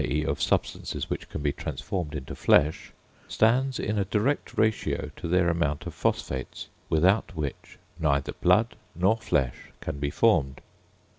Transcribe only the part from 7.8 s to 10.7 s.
neither blood nor flesh can be formed.